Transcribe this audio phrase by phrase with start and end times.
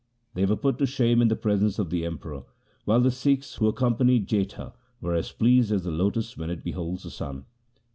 [0.33, 2.41] They were put to shame in the presence of the Emperor,
[2.85, 7.03] while the Sikhs who accompanied Jetha were as pleased as the lotus when it beholds
[7.03, 7.45] the sun.